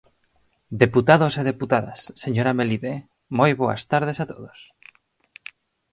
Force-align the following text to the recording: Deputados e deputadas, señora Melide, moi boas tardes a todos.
Deputados 0.83 1.33
e 1.39 1.43
deputadas, 1.51 1.99
señora 2.23 2.55
Melide, 2.57 2.93
moi 3.37 3.51
boas 3.61 3.81
tardes 3.91 4.17
a 4.23 4.25
todos. 4.31 4.59